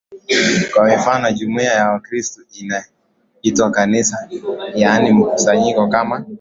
[0.77, 4.29] wa mifano Jumuia ya Wakristo inaitwa Kanisa
[4.75, 6.25] yaani mkusanyiko kama